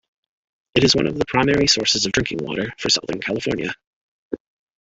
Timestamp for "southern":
2.89-3.21